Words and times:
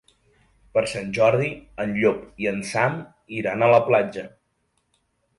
Per 0.75 0.81
Sant 0.91 1.09
Jordi 1.17 1.49
en 1.83 1.93
Llop 1.99 2.23
i 2.45 2.49
en 2.51 2.57
Sam 2.69 2.95
iran 3.41 3.65
a 3.65 3.69
la 3.73 3.81
platja. 3.91 4.25